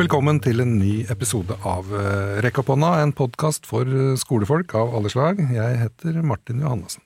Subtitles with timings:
[0.00, 4.72] Velkommen til en ny episode av eh, Rekk opp hånda, en podkast for eh, skolefolk
[4.78, 5.42] av alle slag.
[5.52, 7.02] Jeg heter Martin Johannessen.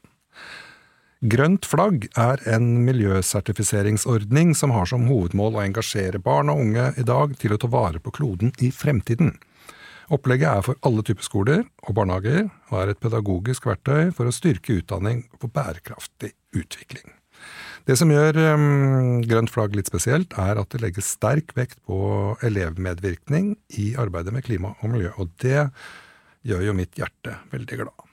[1.33, 7.07] Grønt flagg er en miljøsertifiseringsordning som har som hovedmål å engasjere barn og unge i
[7.09, 9.35] dag til å ta vare på kloden i fremtiden.
[10.15, 14.39] Opplegget er for alle typer skoler og barnehager, og er et pedagogisk verktøy for å
[14.39, 17.11] styrke utdanning for bærekraftig utvikling.
[17.85, 21.99] Det som gjør um, grønt flagg litt spesielt, er at det legges sterk vekt på
[22.47, 25.67] elevmedvirkning i arbeidet med klima og miljø, og det
[26.49, 28.07] gjør jo mitt hjerte veldig glad.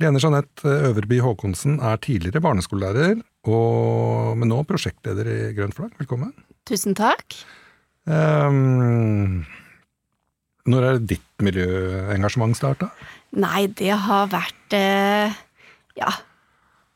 [0.00, 3.16] Lene Jeanette Øverby Håkonsen er tidligere barneskolelærer,
[3.48, 5.96] og, men nå prosjektleder i Grønt flagg.
[6.00, 6.34] Velkommen.
[6.68, 7.36] Tusen takk.
[8.08, 9.44] Um,
[10.68, 12.90] når er ditt miljøengasjement starta?
[13.40, 15.36] Nei, det har vært eh,
[15.96, 16.12] ja,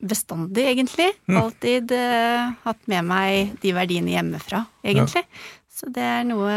[0.03, 1.09] bestandig, egentlig.
[1.31, 1.39] Mm.
[1.41, 5.25] Alltid uh, hatt med meg de verdiene hjemmefra, egentlig.
[5.25, 5.49] Ja.
[5.73, 6.53] Så det er noe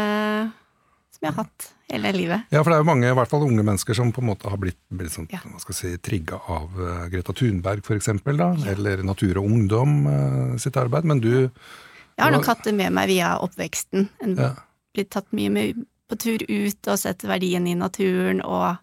[1.16, 2.48] som jeg har hatt hele livet.
[2.50, 4.50] Ja, for det er jo mange, i hvert fall unge mennesker, som på en måte
[4.50, 5.40] har blitt, blitt sånn, ja.
[5.46, 8.74] hva skal si, trigga av uh, Greta Thunberg, for eksempel, da, ja.
[8.74, 12.94] eller Natur og Ungdom uh, sitt arbeid, men du Jeg har nok hatt det med
[12.96, 14.08] meg via oppveksten.
[14.24, 14.54] En, ja.
[14.96, 18.76] Blitt tatt mye med på tur ut og sett verdien i naturen og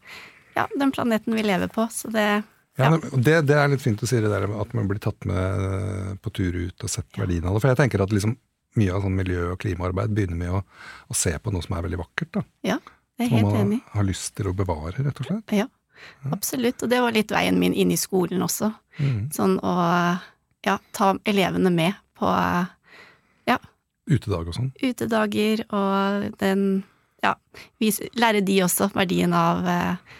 [0.53, 2.43] ja, den planeten vi lever på, så det
[2.79, 5.65] ja, det, det, er litt fint å si det der at man blir tatt med
[5.67, 7.61] eh, på tur ut og sett verdien av det.
[7.61, 8.33] For jeg tenker at liksom
[8.79, 10.63] mye av sånn miljø- og klimaarbeid begynner med å,
[11.07, 12.31] å, se på noe som er veldig vakkert.
[12.39, 12.43] da.
[12.65, 12.79] Ja,
[13.21, 13.77] jeg er helt enig.
[13.77, 15.53] Som man har lyst til å bevare, rett og slett.
[15.53, 15.67] Ja,
[16.33, 16.81] absolutt.
[16.81, 18.71] Og det var litt veien min inn i skolen også.
[18.97, 19.19] Mm.
[19.35, 19.75] Sånn å
[20.65, 22.31] ja, ta elevene med på
[23.49, 23.59] ja.
[24.09, 24.73] Utedag og sånn.
[24.81, 26.65] Utedager og den
[27.23, 27.37] ja,
[28.19, 30.17] lære de også verdien av eh,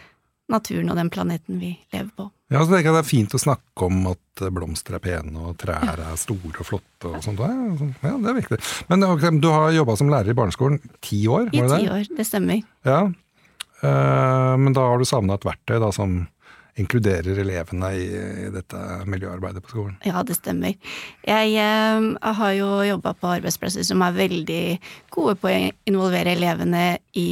[0.51, 2.29] naturen og den planeten vi lever på.
[2.53, 5.57] Ja, så tenker jeg Det er fint å snakke om at blomster er pene og
[5.61, 7.09] trær er store og flotte.
[7.09, 7.41] og sånt.
[7.41, 8.59] Ja, det er viktig.
[8.91, 11.49] Men du har jobba som lærer i barneskolen ti år?
[11.49, 12.61] var det I ti år, det stemmer.
[12.85, 13.01] Ja,
[13.81, 16.27] eh, Men da har du savna et verktøy da, som
[16.77, 18.05] inkluderer elevene i,
[18.53, 19.97] dette miljøarbeidet på skolen?
[20.05, 20.73] Ja, det stemmer.
[21.25, 24.63] Jeg, jeg eh, har jo jobba på arbeidsplasser som er veldig
[25.13, 27.29] gode på å involvere elevene i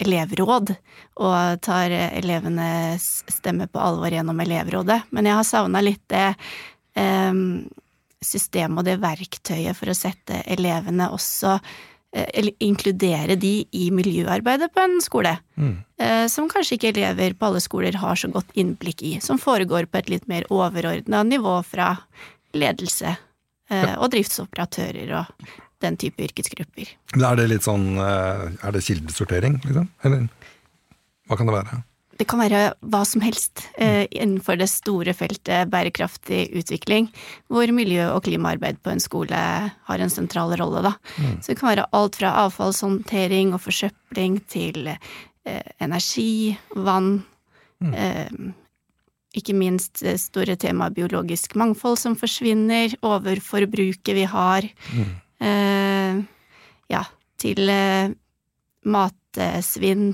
[0.00, 0.72] elevråd,
[1.20, 5.02] og tar elevenes stemme på alvor gjennom elevrådet.
[5.10, 6.28] Men jeg har savna litt det
[6.96, 7.32] eh,
[8.22, 14.72] systemet og det verktøyet for å sette elevene også eh, eller inkludere de i miljøarbeidet
[14.72, 15.34] på en skole.
[15.56, 15.74] Mm.
[15.98, 19.16] Eh, som kanskje ikke elever på alle skoler har så godt innblikk i.
[19.24, 21.94] Som foregår på et litt mer overordna nivå fra
[22.56, 23.16] ledelse
[23.70, 25.52] eh, og driftsoperatører og
[25.82, 26.90] den type yrkesgrupper.
[27.18, 29.88] Er det litt sånn eh, Er det kildesortering, liksom?
[30.06, 30.28] Eller
[31.30, 31.82] hva kan det være?
[32.20, 32.60] Det kan være
[32.92, 37.08] hva som helst eh, innenfor det store feltet bærekraftig utvikling,
[37.50, 39.38] hvor miljø- og klimaarbeid på en skole
[39.72, 40.92] har en sentral rolle, da.
[41.16, 41.38] Mm.
[41.40, 47.24] Så det kan være alt fra avfallshåndtering og forsøpling til eh, energi, vann,
[47.82, 47.96] mm.
[47.96, 48.52] eh,
[49.40, 54.68] ikke minst det store temaet biologisk mangfold som forsvinner, overforbruket vi har.
[54.92, 55.12] Mm
[55.42, 55.71] eh,
[56.92, 57.02] ja,
[57.40, 58.12] til eh,
[58.88, 60.12] matsvinn,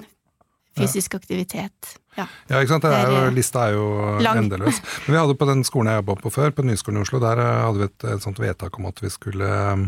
[0.79, 1.23] fysisk ja.
[1.23, 1.97] aktivitet.
[2.19, 2.27] Ja.
[2.51, 2.87] ja, ikke sant.
[2.87, 3.89] Det er jo, lista er jo
[4.25, 4.41] lang.
[4.43, 4.81] endeløs.
[5.07, 7.43] Men vi hadde på den skolen jeg jobba på før, på Nyskolen i Oslo, der
[7.43, 9.85] eh, hadde vi et, et sånt vedtak om at vi skulle um,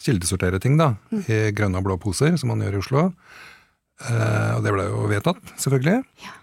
[0.00, 1.26] kildesortere ting da, mm.
[1.28, 3.04] i grønne og blå poser, som man gjør i Oslo.
[4.08, 6.00] Eh, og det ble jo vedtatt, selvfølgelig.
[6.24, 6.34] Ja.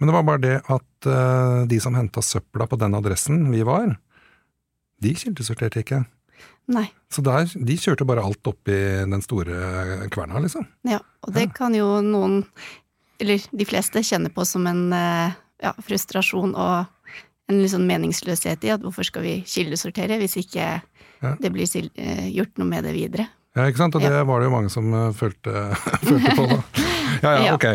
[0.00, 3.62] Men det var bare det at eh, de som henta søpla på den adressen vi
[3.68, 3.92] var,
[5.00, 6.02] de kildesorterte ikke.
[6.70, 6.86] Nei.
[7.10, 8.78] Så der, de kjørte bare alt opp i
[9.10, 10.68] den store kverna, liksom.
[10.86, 11.54] Ja, og det ja.
[11.56, 12.44] kan jo noen,
[13.20, 15.34] eller de fleste, kjenne på som en eh,
[15.64, 17.18] ja, frustrasjon og
[17.50, 21.34] en litt sånn meningsløshet i at hvorfor skal vi kildesortere hvis ikke ja.
[21.40, 23.26] det blir eh, gjort noe med det videre.
[23.58, 25.50] Ja, ikke sant, og det var det jo mange som uh, følte,
[26.06, 26.60] følte, på, da.
[27.24, 27.66] Ja ja, ok.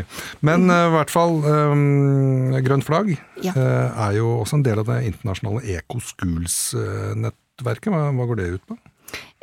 [0.48, 4.88] Men uh, i hvert fall, um, Grønt flagg uh, er jo også en del av
[4.88, 6.00] det internasjonale Eco
[7.56, 7.92] Schools-nettverket.
[7.94, 8.78] Hva, hva, går det ut på?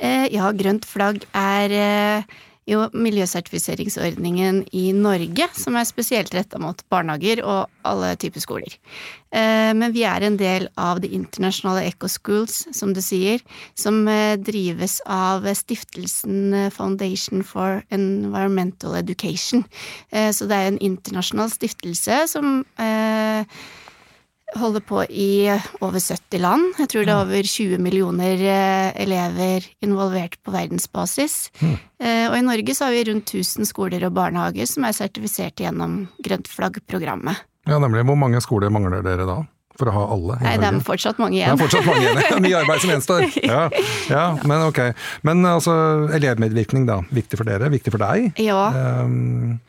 [0.03, 2.25] ja, Grønt flagg er
[2.69, 8.77] jo miljøsertifiseringsordningen i Norge, som er spesielt retta mot barnehager og alle typer skoler.
[9.35, 13.43] Eh, men vi er en del av det internasjonale Eco Schools, som du sier,
[13.75, 19.67] som eh, drives av stiftelsen Foundation for Environmental Education.
[20.13, 22.63] Eh, så det er en internasjonal stiftelse som
[24.59, 25.31] holder på i
[25.81, 26.75] over 70 land.
[26.81, 31.51] Jeg tror det er over 20 millioner eh, elever involvert på verdensbasis.
[31.63, 31.79] Mm.
[32.03, 36.01] Og i Norge så har vi rundt 1000 skoler og barnehager som er sertifisert gjennom
[36.27, 37.45] Grønt flagg-programmet.
[37.71, 38.03] Ja, nemlig.
[38.09, 39.37] Hvor mange skoler mangler dere da?
[39.79, 41.55] For å ha alle Nei, det er fortsatt mange igjen.
[41.55, 42.19] Det er fortsatt mange igjen.
[42.19, 43.23] Det er Mye arbeid som gjenstår.
[43.53, 43.61] Ja,
[44.11, 44.81] ja, men ok.
[45.27, 45.75] Men altså,
[46.19, 46.99] elevmedvirkning, da.
[47.15, 48.33] Viktig for dere, viktig for deg.
[48.43, 49.61] Ja, Um,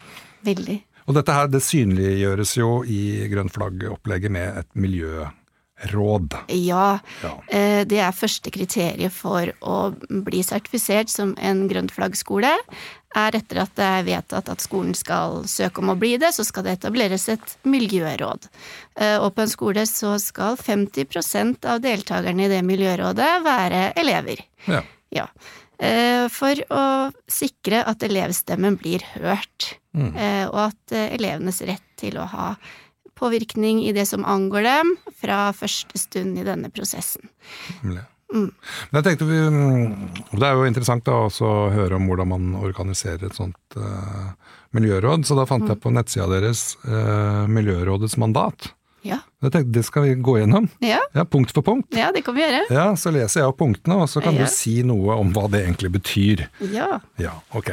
[0.43, 0.81] veldig.
[1.07, 6.35] Og dette her, det synliggjøres jo i grønt flagg-opplegget med et miljøråd.
[6.49, 7.31] Ja, Ja.
[7.49, 9.91] eh, det er første kriteriet for å
[10.23, 12.53] bli sertifisert som en grønt flaggskole.
[13.15, 16.43] Er etter at det er vedtatt at skolen skal søke om å bli det, så
[16.45, 18.47] skal det etableres et miljøråd.
[18.95, 24.39] Eh, Og på en skole så skal 50% av deltakerne i det miljørådet være elever.
[24.67, 24.81] Ja.
[25.11, 25.27] Ja.
[25.79, 30.15] Eh, For å sikre at elevstemmen blir hørt, Mm.
[30.17, 32.55] eh, og at eh, elevenes rett til å ha
[33.19, 37.29] påvirkning i det som angår dem, fra første stund i denne prosessen.
[38.33, 38.49] Mm.
[38.89, 39.91] Men jeg tenkte vi, mm,
[40.33, 44.31] Det er jo interessant da også å høre om hvordan man organiserer et sånt uh,
[44.73, 48.71] miljøråd, så da fant jeg på nettsida deres uh, Miljørådets mandat.
[49.05, 49.19] Ja.
[49.43, 51.93] Jeg tenkte det skal vi gå gjennom, Ja, ja, punkt for punkt.
[51.93, 52.63] ja det kan vi gjøre.
[52.73, 54.47] Ja, Så leser jeg opp punktene, og så kan Ja.
[54.47, 56.47] du si noe om hva det egentlig betyr.
[56.73, 57.01] Ja.
[57.21, 57.69] Ja, ok.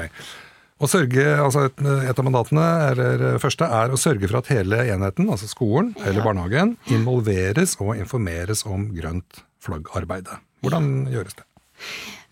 [0.80, 4.78] Å sørge, altså et, et av mandatene, eller første, er å sørge for at hele
[4.88, 6.24] enheten, altså skolen eller Ja.
[6.24, 10.40] barnehagen, involveres og informeres om grønt flaggarbeidet.
[10.64, 11.44] Hvordan gjøres det?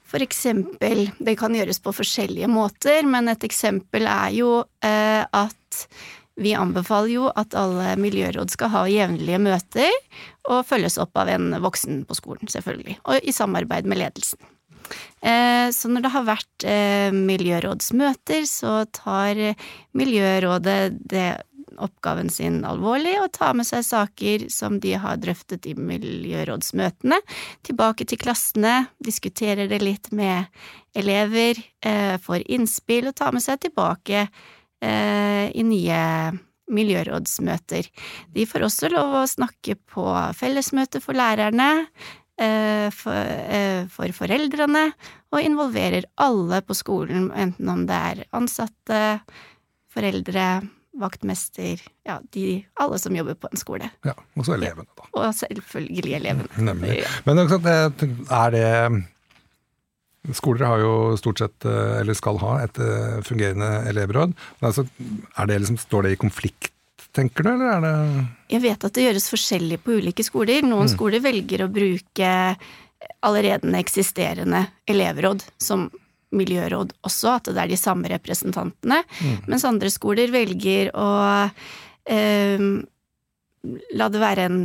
[0.08, 5.86] For eksempel, det kan gjøres på forskjellige måter, men et eksempel er jo eh, at
[6.40, 9.92] vi anbefaler jo at alle miljøråd skal ha jevnlige møter,
[10.48, 14.40] og følges opp av en voksen på skolen, selvfølgelig, og i samarbeid med ledelsen.
[15.20, 19.54] Eh, Så når det har vært eh, miljørådsmøter, så tar
[19.98, 21.28] Miljørådet det
[21.78, 27.20] oppgaven sin alvorlig og tar med seg saker som de har drøftet i miljørådsmøtene,
[27.62, 30.50] tilbake til klassene, diskuterer det litt med
[30.98, 34.28] elever, eh, får innspill og tar med seg tilbake
[34.78, 36.02] i nye
[36.70, 37.88] miljørådsmøter.
[38.30, 40.04] De får også lov å snakke på
[40.38, 41.88] fellesmøte for lærerne,
[42.94, 44.92] for, eh, foreldrene,
[45.34, 49.20] og involverer alle på skolen, enten om det er ansatte,
[49.92, 50.46] foreldre,
[50.98, 53.90] vaktmester, ja, de, alle som jobber på en skole.
[54.06, 55.06] Ja, Og så elevene, da.
[55.14, 56.48] Og selvfølgelig elevene.
[56.70, 57.04] Nemlig.
[57.26, 59.04] Men det- er det
[60.34, 64.34] Skoler har jo stort sett, eh, eller skal ha, et eh, fungerende elevråd.
[64.60, 64.84] Men altså,
[65.48, 66.72] det liksom, står det i konflikt,
[67.16, 67.94] tenker du, eller er det
[68.54, 70.66] Jeg vet at det gjøres forskjellig på ulike skoler.
[70.66, 72.34] Noen skoler velger å bruke
[73.24, 75.88] allerede eksisterende elevråd som
[76.34, 79.00] miljøråd også, at det er de samme representantene.
[79.48, 81.08] Mens andre skoler velger å
[82.04, 82.66] eh,
[83.98, 84.60] la det være en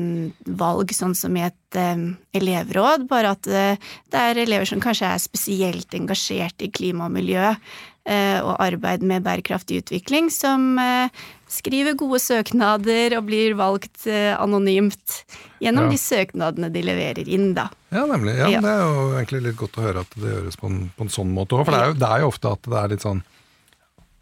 [0.59, 2.03] valg, sånn som i et eh,
[2.37, 7.15] elevråd, bare at eh, det er elever som kanskje er spesielt engasjert i klima og
[7.15, 11.23] miljø eh, og arbeid med bærekraftig utvikling, som eh,
[11.53, 15.19] skriver gode søknader og blir valgt eh, anonymt
[15.63, 15.91] gjennom Ja.
[15.93, 17.69] de søknadene de leverer inn, da.
[17.93, 18.35] Ja, nemlig.
[18.39, 18.61] Ja, Ja.
[18.65, 21.13] Det er jo egentlig litt godt å høre at det gjøres på en, på en
[21.13, 21.65] sånn måte òg.
[21.67, 23.23] For det er, jo, det er jo ofte at det er litt sånn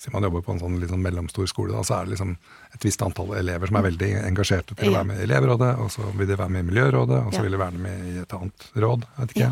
[0.01, 2.31] Siden man jobber på en sånn sånn mellomstor skole, da, så er det liksom
[2.73, 5.91] et visst antall elever som er veldig engasjerte til å være med i elevrådet, og
[5.93, 8.33] så vil de være med i miljørådet, og så vil de være med i et
[8.33, 9.05] annet råd.
[9.19, 9.51] Vet ikke.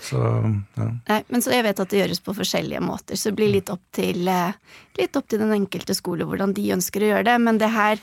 [0.00, 0.88] Så ja.
[1.08, 3.70] Nei, men så jeg vet at det gjøres på forskjellige måter, så det blir litt
[3.72, 4.56] opp til, eh,
[4.98, 7.38] litt opp til den enkelte skole hvordan de ønsker å gjøre det.
[7.44, 8.00] Men det her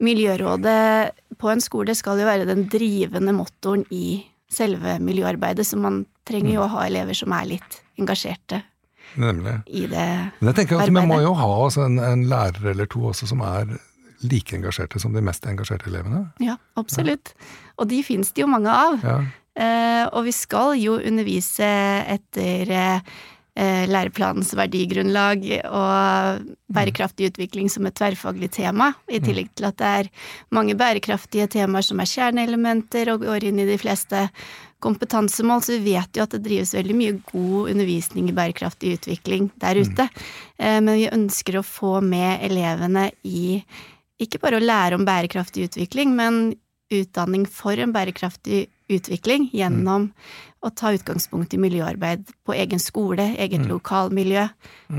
[0.00, 0.80] miljørådet
[1.40, 6.56] på en skole skal jo være den drivende motoren i selve miljøarbeidet, så man trenger
[6.56, 8.62] jo å ha elever som er litt engasjerte
[9.20, 9.60] Nemlig.
[9.66, 10.08] i det.
[10.40, 13.30] Men jeg tenker at vi må jo ha altså, en, en lærer eller to også
[13.30, 13.76] som er
[14.20, 16.26] like engasjerte som de mest engasjerte elevene.
[16.44, 17.32] Ja, absolutt.
[17.80, 18.98] Og de fins det jo mange av.
[19.04, 19.20] Ja.
[19.58, 21.66] Eh, og vi skal jo undervise
[22.14, 29.78] etter eh, læreplanens verdigrunnlag og bærekraftig utvikling som et tverrfaglig tema, i tillegg til at
[29.80, 30.10] det er
[30.54, 34.28] mange bærekraftige temaer som er kjerneelementer og går inn i de fleste
[34.80, 39.50] kompetansemål, så vi vet jo at det drives veldig mye god undervisning i bærekraftig utvikling
[39.60, 40.08] der ute.
[40.56, 43.60] Eh, Men vi ønsker å få med elevene i
[44.20, 46.52] ikke bare å lære om bærekraftig utvikling, men
[46.92, 48.76] utdanning for en bærekraftig utvikling
[49.52, 50.10] gjennom
[50.60, 54.48] å ta utgangspunkt i miljøarbeid på egen skole, eget lokalmiljø,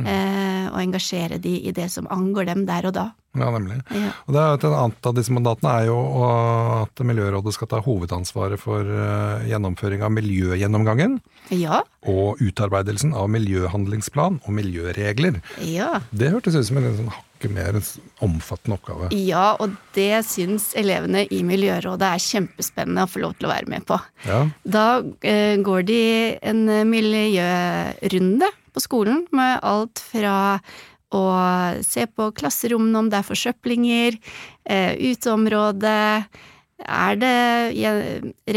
[0.02, 3.12] eh, og engasjere de i det som angår dem der og da.
[3.38, 3.78] Ja, nemlig.
[3.96, 4.12] Ja.
[4.28, 5.98] Og det er et annet av disse mandatene er jo
[6.28, 11.20] at Miljørådet skal ta hovedansvaret for eh, gjennomføring av miljøgjennomgangen
[11.56, 15.42] Ja, og utarbeidelsen av miljøhandlingsplan og miljøregler.
[15.64, 16.00] ja.
[16.12, 17.78] Det hørtes ut som en sånn hakket mer
[18.22, 19.08] omfattende oppgave.
[19.18, 23.72] Ja, og det syns elevene i miljørådet er kjempespennende å få lov til å være
[23.72, 23.98] med på.
[24.28, 24.86] Ja, Da
[25.26, 26.02] eh, går de
[26.42, 30.60] en miljørunde på skolen med alt fra
[31.16, 31.26] å
[31.86, 34.18] se på klasserommene om det er forsøplinger,
[34.66, 36.26] eh, uteområde,
[36.82, 37.38] er det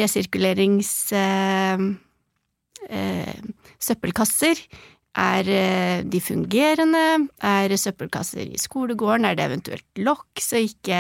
[0.01, 1.13] resirkulerings...
[1.13, 1.87] Eh,
[2.89, 3.39] eh,
[3.85, 4.61] søppelkasser?
[5.15, 5.47] Er
[6.03, 7.29] de fungerende?
[7.39, 9.29] Er søppelkasser i skolegården?
[9.29, 10.97] Er det eventuelt lokk, så ikke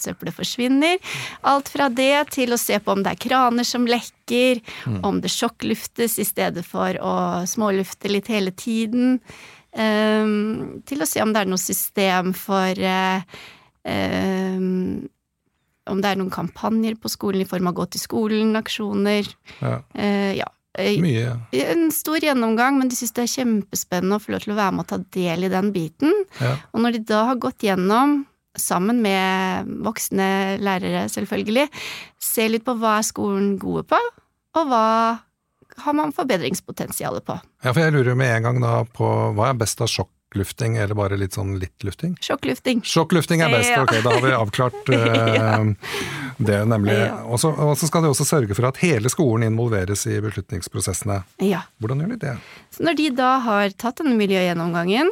[0.00, 0.96] søppelet forsvinner?
[1.44, 4.62] Alt fra det til å se på om det er kraner som lekker,
[5.04, 7.14] om det sjokkluftes i stedet for å
[7.50, 9.18] smålufte litt hele tiden.
[9.78, 13.22] Ehm, til å se om det er noe system for eh,
[13.86, 15.06] ehm,
[15.90, 19.30] Om det er noen kampanjer på skolen i form av gå til skolen-aksjoner.
[19.58, 19.78] Ja.
[19.96, 20.46] Uh, ja.
[20.78, 21.32] Eh, Mye.
[21.56, 24.76] En stor gjennomgang, men de syns det er kjempespennende å få lov til å være
[24.76, 26.14] med og ta del i den biten.
[26.38, 26.52] Ja.
[26.70, 28.20] Og når de da har gått gjennom,
[28.60, 31.66] sammen med voksne lærere selvfølgelig,
[32.22, 34.00] se litt på hva er skolen gode på,
[34.60, 34.86] og hva
[35.84, 37.38] har man forbedringspotensialet på.
[37.64, 40.94] ja, for jeg lurer med en gang da på hva er best av sjokklufting, eller
[40.94, 42.16] bare litt sånn litt lufting?
[42.22, 42.82] Sjokklufting.
[42.86, 43.82] Sjokklufting er best, Ja.
[43.82, 45.56] ok, da har vi avklart uh, Ja.
[46.38, 46.94] det, nemlig.
[46.98, 47.16] Ja.
[47.26, 51.22] Og så skal de også sørge for at hele skolen involveres i beslutningsprosessene.
[51.44, 51.64] Ja.
[51.82, 52.36] Hvordan gjør de det?
[52.74, 55.10] Så når de da har tatt denne miljøgjennomgangen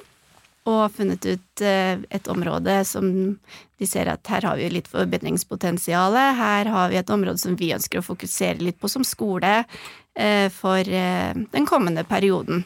[0.69, 3.11] og funnet ut eh, et område som
[3.79, 7.73] de ser at her har vi litt forbedringspotensial, her har vi et område som vi
[7.77, 12.65] ønsker å fokusere litt på som skole eh, for eh, den kommende perioden.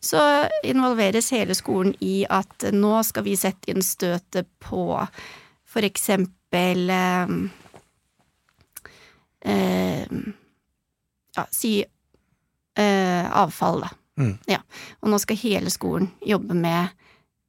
[0.00, 0.20] Så
[0.66, 4.98] involveres hele skolen i at nå skal vi sette inn støtet på
[6.90, 7.28] eh,
[9.44, 10.18] eh,
[11.36, 11.72] ja, si
[12.74, 13.90] eh, avfall, da.
[14.18, 14.38] Mm.
[14.50, 14.58] Ja.
[15.00, 16.88] Og nå skal hele skolen jobbe med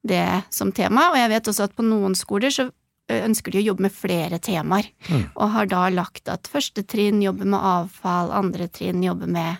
[0.07, 2.69] det som tema, og jeg vet også at på noen skoler så
[3.09, 5.23] ønsker de å jobbe med flere temaer, Mm.
[5.35, 9.57] og har da lagt at første trinn jobber med avfall, andre trinn jobber med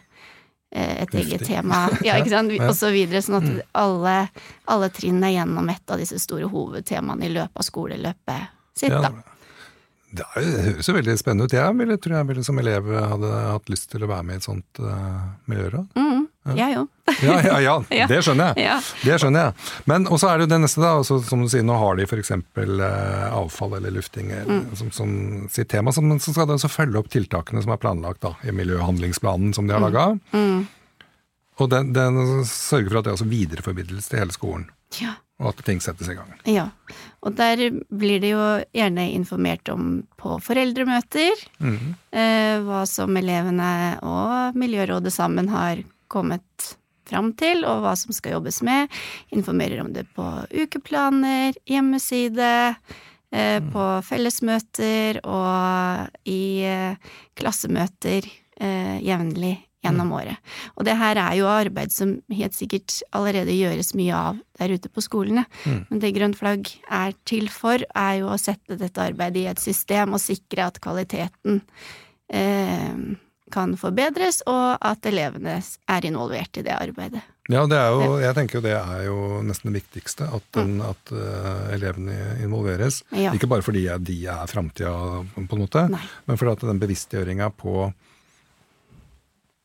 [0.72, 3.62] et et eget tema, ja, ikke sant, og så videre, sånn at Mm.
[3.74, 4.29] alle,
[4.67, 9.01] alle trinn er gjennom et av disse store hovedtemaene i løpet av skoleløpet sitt, Ja,
[9.01, 9.10] da.
[10.13, 11.51] det høres jo veldig spennende ut.
[11.58, 14.38] Jeg ville, tror jeg ville som elev hadde hatt lyst til å være med i
[14.38, 15.88] et sånt uh, miljøråd.
[15.98, 16.19] Mm,
[16.58, 16.88] jeg òg.
[17.24, 18.08] Ja, ja, ja, Ja.
[18.08, 18.82] det skjønner jeg.
[19.03, 19.53] Det skjønner jeg.
[19.89, 20.91] Men også er det jo det neste, da.
[21.01, 22.32] Altså, som du sier, nå har de f.eks.
[22.32, 24.65] Eh, avfall eller lufting eh, Mm.
[24.75, 25.13] som, som
[25.50, 25.91] sitt tema.
[25.91, 29.53] Så, men så skal de også følge opp tiltakene som er planlagt da, i miljøhandlingsplanen
[29.53, 30.12] som de har laga.
[30.34, 30.68] Mm.
[31.60, 34.70] Og den, den sørger for at det også videreformidles til hele skolen.
[35.01, 35.15] ja.
[35.39, 36.34] Og at ting settes i gang.
[36.51, 36.65] Ja,
[37.24, 38.41] og der blir det jo
[38.75, 41.32] gjerne informert om på foreldremøter
[41.63, 41.77] mm.
[42.12, 43.70] eh, hva som elevene
[44.03, 45.79] og Miljørådet sammen har
[46.12, 46.74] kommet
[47.10, 48.89] fram til, og hva som skal jobbes med.
[49.36, 52.75] Informerer om det på ukeplaner, hjemmeside,
[53.32, 60.36] eh, på fellesmøter og i eh, klassemøter eh, jevnlig gjennom året.
[60.75, 64.92] Og det her er jo arbeid som helt sikkert allerede gjøres mye av der ute
[64.92, 65.46] på skolene.
[65.63, 65.80] Mm.
[65.88, 69.63] Men det Grønt flagg er til for, er jo å sette dette arbeidet i et
[69.63, 71.62] system og sikre at kvaliteten
[72.28, 73.00] eh,
[73.51, 77.24] kan forbedres, og at elevene er involvert i det arbeidet.
[77.50, 80.75] Ja, det er jo, jeg tenker jo det er jo nesten det viktigste, at, den,
[80.86, 83.01] at uh, elevene involveres.
[83.10, 83.18] Mm.
[83.24, 83.34] Ja.
[83.34, 84.94] Ikke bare fordi de er framtida,
[85.34, 86.03] på en måte, Nei.
[86.29, 87.89] men fordi at den bevisstgjøringa på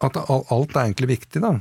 [0.05, 1.55] at alt er egentlig viktig, da.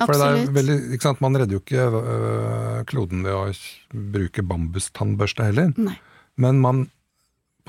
[0.00, 0.54] For det er Absolutt.
[0.56, 1.20] veldig, sant?
[1.20, 5.74] Man redder jo ikke øh, kloden ved å bruke bambustannbørste heller.
[5.76, 5.96] Nei.
[6.40, 6.86] Men man,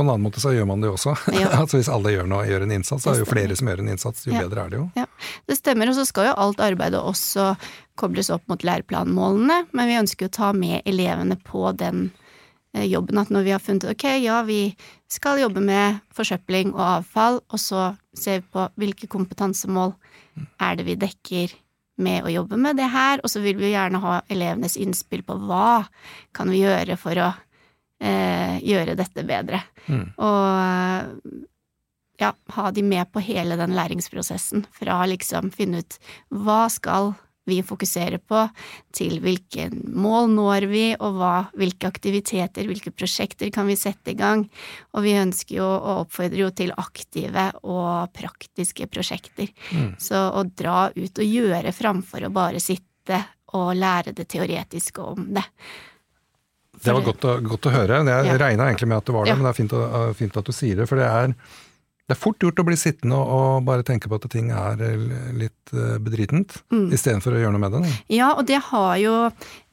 [0.01, 1.13] på en annen måte så gjør man det jo også.
[1.37, 1.51] Ja.
[1.61, 3.83] altså Hvis alle gjør, noe, gjør en innsats, så er det jo flere som gjør
[3.85, 4.41] en innsats, jo Ja.
[4.47, 4.87] bedre er det jo.
[4.97, 5.05] Ja,
[5.47, 7.51] det stemmer, og så skal jo alt arbeidet også
[8.01, 12.09] kobles opp mot læreplanmålene, men vi ønsker jo å ta med elevene på den
[12.73, 14.75] eh, jobben, at når vi har funnet ok, ja, vi
[15.11, 19.93] skal jobbe med forsøpling og avfall, og så ser vi på hvilke kompetansemål
[20.63, 21.53] er det vi dekker
[22.01, 25.21] med å jobbe med det her, og så vil vi jo gjerne ha elevenes innspill
[25.27, 25.83] på hva
[26.33, 27.29] kan vi gjøre for å
[28.01, 29.59] gjøre dette bedre.
[29.85, 30.05] Mm.
[30.17, 31.41] Og
[32.21, 35.97] ja, ha de med på hele den læringsprosessen, fra liksom finne ut
[36.33, 37.13] hva skal
[37.49, 38.43] vi fokusere på,
[38.93, 44.17] til hvilke mål når vi, og hva, hvilke aktiviteter, hvilke prosjekter kan vi sette i
[44.19, 44.45] gang.
[44.93, 49.49] Og vi ønsker jo og oppfordrer jo til aktive og praktiske prosjekter.
[49.73, 49.93] Mm.
[50.01, 53.23] Så å dra ut og gjøre framfor å bare sitte
[53.57, 55.47] og lære det teoretiske om det.
[56.83, 57.99] Det var godt å, godt å høre.
[58.05, 58.37] Jeg Ja.
[58.37, 59.35] regna egentlig med at det var det, Ja.
[59.35, 60.87] men det er fint, å, fint at du sier det.
[60.89, 61.27] For det er,
[62.07, 63.27] det er fort gjort å bli sittende og,
[63.59, 66.89] og bare tenke på at ting er eh, litt eh, bedritent, Mm.
[66.91, 67.93] istedenfor å gjøre noe med det.
[68.09, 69.15] Ja, og det har jo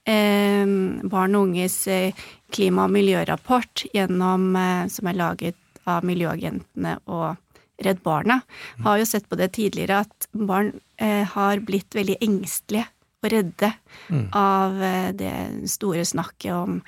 [0.07, 0.65] eh,
[1.09, 2.13] Barn og unges eh,
[2.53, 7.37] klima- og miljørapport gjennom, eh, som er laget av Miljøagentene og
[7.83, 8.41] Redd Barna,
[8.83, 12.87] har jo sett på det tidligere at barn eh, har blitt veldig engstelige
[13.23, 13.73] og redde
[14.09, 14.29] Mm.
[14.33, 16.83] av eh, det store snakket om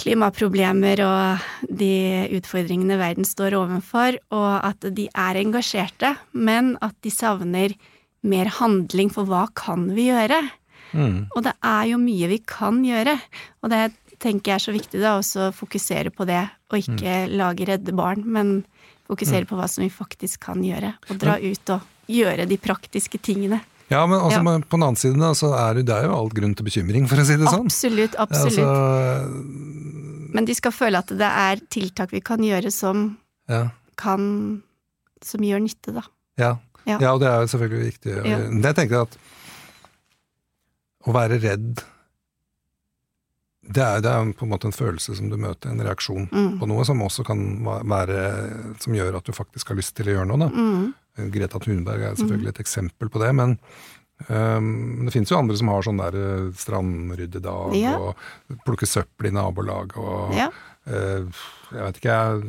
[0.00, 7.12] klimaproblemer og de utfordringene verden står overfor, og at de er engasjerte, men at de
[7.12, 7.74] savner
[8.24, 10.40] mer handling for hva kan vi gjøre?
[10.94, 11.26] Mm.
[11.34, 13.18] Og det er jo mye vi kan gjøre,
[13.62, 13.82] og det
[14.22, 17.94] tenker jeg er så viktig da, også å fokusere på det, og ikke lage redde
[17.94, 18.64] barn, men
[19.10, 23.20] fokusere på hva som vi faktisk kan gjøre, og dra ut og gjøre de praktiske
[23.20, 23.60] tingene.
[23.90, 24.58] Ja, men også, Ja.
[24.64, 27.06] på den annen side da, så er det, det er jo all grunn til bekymring,
[27.08, 27.66] for å si det sånn.
[27.68, 28.58] Absolutt, absolutt.
[28.58, 34.62] Altså, Men de skal føle at det er tiltak vi kan gjøre som ja, kan
[35.22, 36.02] Som gjør nytte, da.
[36.36, 36.56] ja.
[36.86, 37.12] Ja.
[37.14, 38.14] og det er jo selvfølgelig viktig.
[38.60, 39.14] Det jeg tenker at
[41.06, 41.82] å være redd
[43.64, 46.58] det er, det er på en måte en følelse som du møter, en reaksjon Mm.
[46.60, 50.16] på noe, som også kan være Som gjør at du faktisk har lyst til å
[50.18, 50.38] gjøre noe.
[50.38, 50.48] da.
[50.52, 50.94] Mm.
[51.16, 53.58] Greta Thunberg er selvfølgelig et eksempel på det, men
[54.28, 57.96] Um, det finnes jo andre som har sånn der øh, strandryddedag Ja.
[57.98, 60.46] og plukke søppel i nabolag og Ja.
[60.86, 61.26] uh,
[61.74, 62.44] jeg vet ikke, jeg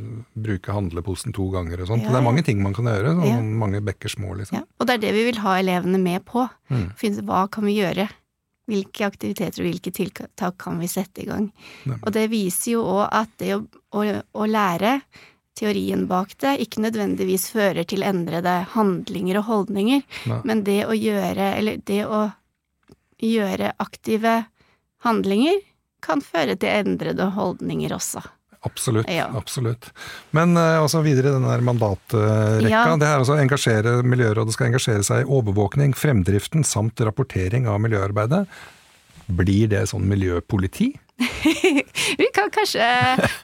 [0.45, 2.03] bruker handleposen to ganger og sånt.
[2.05, 4.62] Ja, det er mange ting man kan gjøre, sånn, mange bekker små, liksom.
[4.79, 6.45] Og det er det vi vil ha elevene med på.
[6.69, 6.86] Mm.
[7.01, 8.07] Finne hva kan vi gjøre?
[8.69, 11.50] Hvilke aktiviteter og hvilke tiltak kan vi sette i gang?
[11.86, 12.03] Nemlig.
[12.05, 13.63] Og det viser jo òg at det å,
[13.98, 14.05] å,
[14.38, 15.00] å lære
[15.55, 20.39] teorien bak det ikke nødvendigvis fører til endrede handlinger og holdninger, Nei.
[20.43, 22.25] men det å gjøre, eller det å
[23.24, 24.41] gjøre aktive
[25.05, 25.62] handlinger
[26.05, 28.24] kan føre til endrede holdninger også.
[28.65, 29.09] Absolutt.
[29.12, 29.27] Ja.
[29.38, 29.91] absolutt.
[30.33, 32.69] Men uh, også videre i denne mandatrekka.
[32.71, 32.85] Ja.
[32.97, 38.45] Det er altså engasjere, Miljørådet skal engasjere seg i overvåkning, fremdriften samt rapportering av miljøarbeidet.
[39.38, 40.95] Blir det sånn miljøpoliti?
[42.19, 42.86] Vi kan kanskje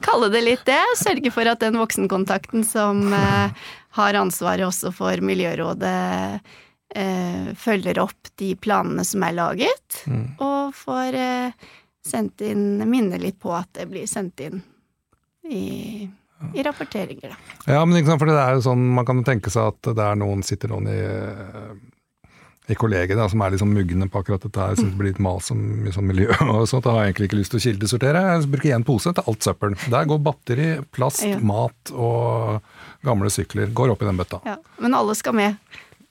[0.04, 0.80] kalle det litt det.
[1.00, 3.62] Sørge for at den voksenkontakten som eh,
[3.98, 6.40] har ansvaret også for Miljørådet,
[6.96, 10.24] eh, følger opp de planene som er laget, Mm.
[10.42, 11.68] og får eh,
[12.02, 14.58] sendt inn Minne litt på at det blir sendt inn
[15.46, 16.08] i,
[16.54, 17.36] i rapporteringer, da.
[17.76, 19.92] Ja, men ikke sant, for det er jo sånn, man kan jo tenke seg at
[19.94, 20.98] det er noen, sitter noen i,
[22.70, 25.10] i kollegiet da, som er litt sånn mugne på akkurat dette her, synes det blir
[25.10, 27.64] litt mas om sånn miljø og sånt, da har jeg egentlig ikke lyst til å
[27.66, 28.24] kildesortere.
[28.36, 29.74] Jeg bruker én pose til alt søppel.
[29.90, 31.38] Der går batteri, plast, Ja.
[31.42, 32.60] mat og
[33.02, 33.72] gamle sykler.
[33.74, 34.38] Går opp i den bøtta.
[34.46, 34.56] Ja.
[34.78, 35.58] Men alle skal med.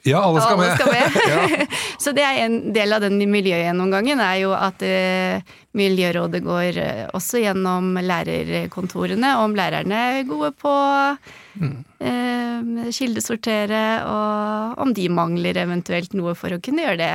[0.03, 0.79] Ja, alle skal Alle med!
[0.79, 1.17] skal med.
[1.31, 1.65] ja.
[2.03, 5.43] Så det er en del av den miljøgjennomgangen, er jo at eh,
[5.77, 11.69] Miljørådet går eh, også gjennom lærerkontorene, om lærerne er gode på eh,
[12.93, 17.13] kildesortere, og om de mangler eventuelt noe for å kunne gjøre det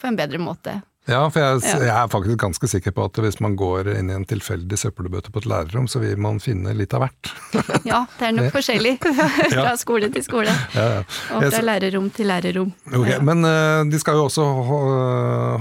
[0.00, 0.80] på en bedre måte.
[1.10, 4.14] ja, for jeg, jeg er faktisk ganske sikker på at hvis man går inn i
[4.14, 7.30] en tilfeldig søppelbøtte på et lærerrom, så vil man finne litt av hvert.
[7.88, 8.92] Ja, det er nok forskjellig
[9.54, 11.04] fra skole til skole, Ja, ja.
[11.34, 12.72] og fra lærerrom til lærerrom.
[12.92, 13.20] Ok, Ja.
[13.24, 14.44] Men uh, de skal jo også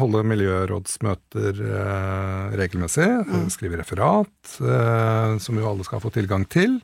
[0.02, 3.08] holde miljørådsmøter uh, regelmessig.
[3.30, 3.48] Mm.
[3.56, 6.78] Skrive referat, uh, som jo alle skal få tilgang til.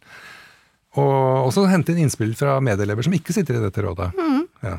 [0.96, 4.12] Og også hente inn innspill fra medelever som ikke sitter i dette rådet.
[4.64, 4.78] Ja.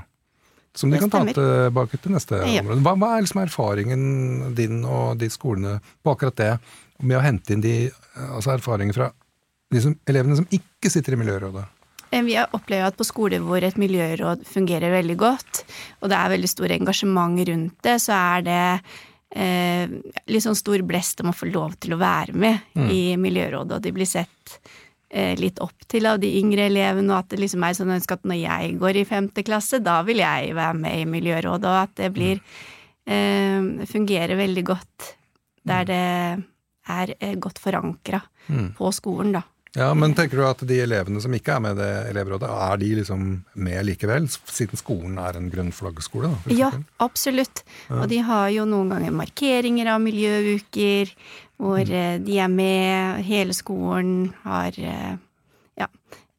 [0.76, 1.10] Som de Mm.
[1.10, 2.60] Kan ta tilbake til neste Ja.
[2.62, 2.82] område.
[2.84, 6.58] Hva, hva er liksom erfaringen din og de skolene på akkurat det,
[7.02, 9.10] med å hente inn de altså erfaringer fra
[9.72, 11.64] de som, elevene som ikke sitter i miljørådet?
[12.12, 15.64] Eh, Vi har opplevd at på skoler hvor et miljøråd fungerer veldig godt,
[16.02, 18.80] og det er veldig stor engasjement rundt det, så er det
[19.36, 19.86] eh,
[20.28, 23.82] litt sånn stor blest om å få lov til å være med i miljørådet, og
[23.82, 24.58] de blir sett
[25.38, 28.24] litt opp til av de yngre elevene, og at det liksom er sånn ønske at
[28.26, 31.92] når jeg går i femte klasse, da vil jeg være med i miljørådet, og at
[32.00, 32.40] det blir
[33.06, 35.12] eh, fungerer veldig godt
[35.66, 36.02] der det
[36.86, 38.20] er eh, godt forankra
[38.76, 39.42] på skolen, da.
[39.76, 42.78] Ja, men tenker du at de elevene som ikke er med i det elevrådet, er
[42.80, 43.24] de liksom
[43.60, 44.28] med likevel?
[44.28, 46.56] Siden skolen er en grønn flaggskole, da?
[46.56, 46.70] Ja,
[47.04, 47.60] absolutt.
[47.92, 51.12] Og de har jo noen ganger markeringer av miljøuker,
[51.60, 52.24] hvor mm.
[52.24, 55.16] de er med, hele skolen har eh,
[55.76, 55.90] Ja.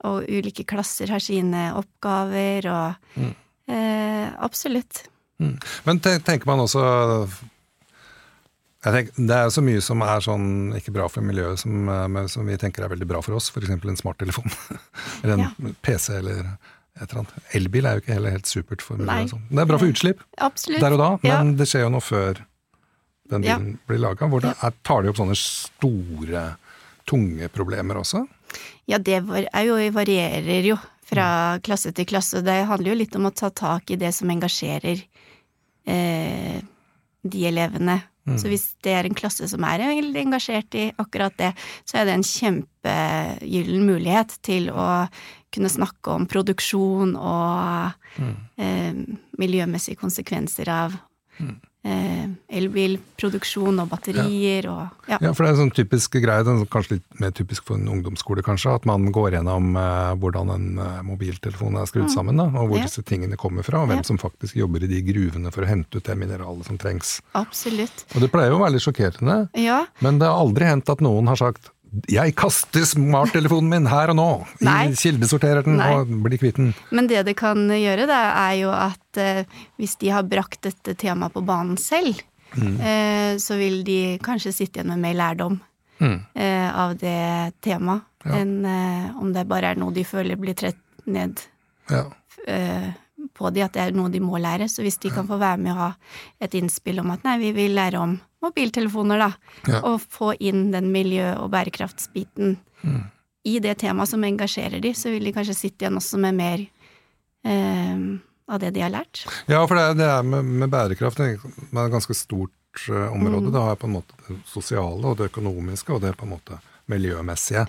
[0.08, 3.22] Og ulike klasser har sine oppgaver, og
[3.70, 5.06] eh, Absolutt.
[5.38, 5.58] Mm.
[5.86, 6.82] Men tenker man også
[8.94, 10.48] tenker, Det er så mye som er sånn
[10.78, 13.50] ikke bra for miljøet, som, eh, som vi tenker er veldig bra for oss.
[13.52, 13.70] F.eks.
[13.70, 14.52] en smarttelefon.
[15.24, 15.72] eller en Ja.
[15.82, 16.44] PC eller
[17.00, 17.34] et eller annet.
[17.54, 19.30] Elbil er jo ikke heller helt supert for miljøet.
[19.34, 19.44] Sånn.
[19.50, 20.82] Det er bra for utslipp Absolutt.
[20.82, 21.38] der og da, Ja.
[21.44, 22.42] men det skjer jo noe før
[23.30, 23.58] den Ja.
[23.58, 24.28] bilen blir laga.
[24.30, 26.58] Hvor det er, tar de opp sånne store,
[27.06, 28.28] tunge problemer også?
[28.88, 29.20] Ja, det
[29.54, 32.42] er jo, varierer jo fra klasse til klasse.
[32.44, 35.04] Det handler jo litt om å ta tak i det som engasjerer
[35.88, 36.62] eh,
[37.28, 38.02] de elevene.
[38.36, 41.54] Så hvis det er en klasse som er veldig engasjert i akkurat det,
[41.88, 45.08] så er det en kjempegyllen mulighet til å
[45.54, 49.00] kunne snakke om produksjon og eh,
[49.40, 50.98] miljømessige konsekvenser av
[51.40, 51.56] eh,
[52.58, 55.18] elbilproduksjon og batterier og ja.
[55.24, 57.88] Ja, for det er en sånn typisk greie, den kanskje litt mer typisk for en
[57.92, 62.48] ungdomsskole kanskje, at man går gjennom eh, hvordan en eh, mobiltelefon er skrudd sammen, da,
[62.52, 62.84] og hvor Mm.
[62.84, 62.86] Ja.
[62.92, 64.04] disse tingene kommer fra, og hvem Ja.
[64.04, 67.22] som faktisk jobber i de gruvene for å hente ut det mineralet som trengs.
[67.34, 68.06] Absolutt.
[68.16, 69.86] Og det pleier jo å være litt sjokkerende, Ja.
[70.02, 71.70] men det har aldri hendt at noen har sagt
[72.12, 74.28] jeg kaster smarttelefonen min her og nå,
[74.66, 74.92] Nei.
[74.98, 75.92] kildesorterer den Nei.
[75.96, 76.74] og blir kvitt den.
[76.92, 78.20] Men det det kan gjøre, da,
[78.50, 79.44] er jo at eh,
[79.80, 82.22] hvis de har brakt dette temaet på banen selv,
[82.56, 82.78] Mm.
[82.80, 85.58] eh, så vil de kanskje sitte igjen med mer lærdom
[86.00, 86.22] Mm.
[86.34, 88.32] eh, av det temaet, Ja.
[88.40, 91.42] enn eh, om det bare er noe de føler blir trett ned
[91.92, 92.06] Ja.
[92.48, 92.94] eh,
[93.36, 94.70] på de, at det er noe de må lære.
[94.70, 95.94] Så hvis de kan få være med og ha
[96.42, 99.32] et innspill om at nei, vi vil lære om mobiltelefoner, da,
[99.68, 99.82] Ja.
[99.82, 103.04] og få inn den miljø- og bærekraftsbiten Mm.
[103.46, 106.68] i det temaet som engasjerer de, så vil de kanskje sitte igjen også med mer
[107.46, 107.98] eh,
[108.48, 109.26] av det de har lært.
[109.50, 112.52] Ja, for det, det er med, med bærekraft det er et ganske stort
[112.90, 113.48] eh, område.
[113.48, 113.54] Mm.
[113.56, 116.36] Det har på en måte det sosiale og det økonomiske og det er på en
[116.38, 117.66] måte miljømessige.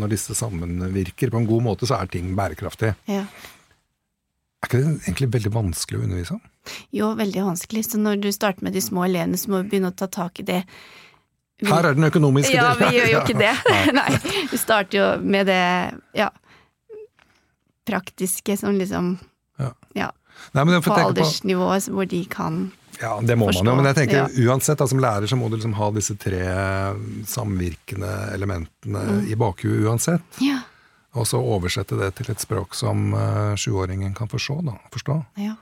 [0.00, 2.94] Når disse sammenvirker på en god måte, så er ting bærekraftig.
[3.10, 3.26] Ja.
[4.62, 6.42] Er ikke det egentlig veldig vanskelig å undervise om?
[6.94, 7.82] Jo, veldig vanskelig.
[7.90, 10.38] Så når du starter med de små elevene, så må vi begynne å ta tak
[10.38, 10.60] i det.
[11.62, 12.78] Vi- Her er den økonomiske delen!
[12.80, 13.54] Ja, vi gjør jo ikke det.
[13.74, 13.92] Nei.
[13.98, 14.46] Nei.
[14.52, 15.60] Vi starter jo med det,
[16.14, 16.30] ja,
[17.86, 19.18] praktiske som liksom
[19.58, 19.72] Ja.
[19.94, 20.10] Ja,
[20.54, 22.70] Nei, på får tenke på, aldersnivå hvor de kan
[23.02, 24.52] ja, det må man jo, men jeg tenker Ja.
[24.52, 26.38] uansett, da, som lærer så må du liksom ha disse tre
[27.26, 29.26] samvirkende elementene Mm.
[29.32, 30.22] i bakhuet uansett.
[30.40, 30.60] Ja.
[31.12, 34.62] Og så oversette det til et språk som uh, sjuåringen kan forstå.
[34.68, 35.18] Da, forstå.
[35.42, 35.58] ja.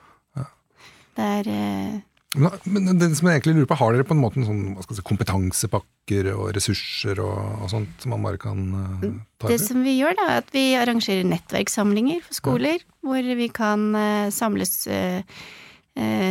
[1.18, 1.98] Det er uh...
[2.38, 4.60] Men, det som jeg egentlig lurer på, har dere på en måte en sånn,
[4.94, 9.64] si, kompetansepakker og ressurser og, og sånt som man bare kan uh, ta i Det
[9.64, 13.90] som vi gjør, da, er at vi arrangerer nettverkssamlinger for skoler, hvor vi kan
[14.30, 14.86] samles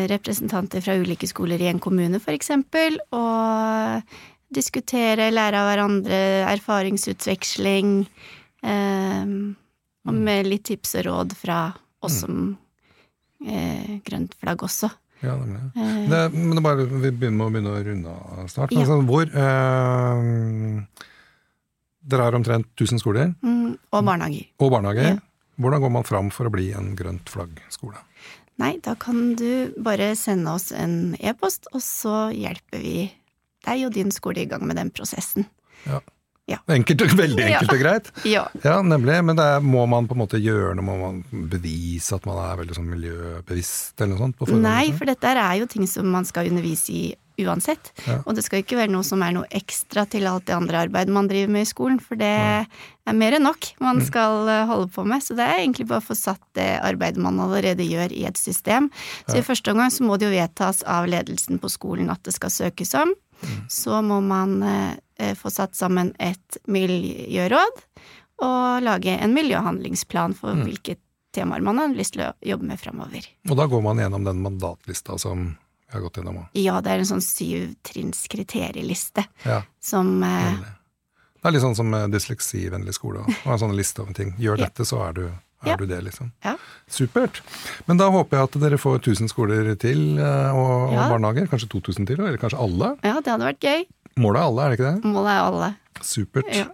[0.09, 4.15] representanter fra ulike skoler i en kommune, eksempel, og
[4.55, 6.19] diskutere, lære av hverandre,
[6.55, 7.91] erfaringsutveksling,
[8.63, 11.59] og med litt tips og råd fra
[12.03, 12.57] oss som
[13.45, 14.89] eh, grønt flagg også.
[15.21, 15.61] Ja, nemlig.
[15.75, 18.09] Eh, Det, men det bare, vi begynner, med å begynne å runde
[18.41, 18.71] av snart.
[18.71, 18.79] Ja.
[18.85, 20.83] altså, hvor eh,
[22.09, 24.47] Dere har omtrent 1000 skoler mm, og barnehager.
[24.63, 25.09] og barnehager.
[25.11, 25.17] Ja.
[25.59, 27.99] Hvordan går man fram for å bli en grønt flagg-skole?
[28.59, 33.09] Nei, da kan du bare sende oss en e-post, og så hjelper vi
[33.67, 35.45] deg og din skole i gang med den prosessen.
[36.69, 37.59] Enkelt, og- veldig Ja.
[37.59, 38.11] enkelt og greit.
[38.25, 38.47] Ja.
[38.63, 39.23] Ja, nemlig.
[39.23, 40.85] Men det er, må man på en måte gjøre noe?
[40.85, 44.37] Må man bevise at man er veldig sånn miljøbevisst, eller noe sånt?
[44.37, 44.97] På Nei, liksom?
[44.97, 47.91] for dette er jo ting som man skal undervise i uansett.
[48.05, 48.17] Ja.
[48.27, 51.07] Og det skal ikke være noe som er noe ekstra til alt det andre arbeidet
[51.15, 53.79] man driver med i skolen, for det er mer enn nok Mm.
[53.79, 55.21] man skal eh, holde på med.
[55.23, 58.35] Så det er egentlig bare å få satt det arbeidet man allerede gjør i et
[58.37, 58.89] system.
[59.27, 62.33] Så i første omgang så må det jo vedtas av ledelsen på skolen at det
[62.33, 63.13] skal søkes om.
[63.41, 63.69] Mm.
[63.69, 64.95] Så må man eh,
[65.35, 67.83] få satt sammen et miljøråd
[68.45, 70.63] og lage en miljøhandlingsplan for Mm.
[70.65, 70.95] hvilke
[71.35, 73.25] temaer man har lyst til å jobbe med framover.
[73.49, 75.57] Og da går man gjennom den mandatlista som
[75.89, 76.47] vi har gått gjennom òg.
[76.53, 80.53] Ja, det er en sånn syvtrinns kriterieliste Ja, som eh.
[81.41, 83.19] Det er litt sånn som eh, dysleksivennlig skole.
[83.45, 84.33] og en sånn liste over ting.
[84.37, 85.21] Gjør dette, så er du,
[85.63, 85.75] er Ja.
[85.77, 86.31] du det, liksom.
[86.43, 86.57] Ja.
[86.89, 87.39] Supert.
[87.87, 91.09] Men da håper jeg at dere får 1000 skoler til, eh, og, og Ja.
[91.09, 91.47] barnehager.
[91.47, 92.97] Kanskje 2000 til, eller kanskje alle.
[93.03, 93.85] Ja, det hadde vært gøy.
[94.19, 95.09] Målet er alle, er det ikke det?
[95.13, 95.69] Målet er alle.
[96.03, 96.49] Supert.
[96.51, 96.67] Ja.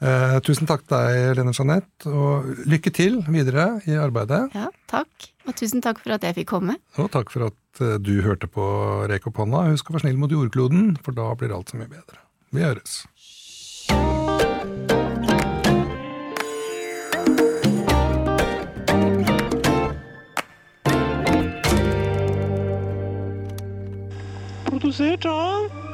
[0.00, 4.46] Eh, tusen takk til deg, Lene Jeanette, og lykke til videre i arbeidet.
[4.56, 5.26] Ja, takk.
[5.48, 6.78] Og tusen takk for at jeg fikk komme.
[7.00, 8.64] Og takk for at eh, du hørte på
[9.10, 9.66] Rek opp hånda.
[9.74, 12.22] Husk å være snill mot jordkloden, for da blir alt så mye bedre.
[12.54, 13.02] Vi høres.
[24.70, 25.89] Produsert av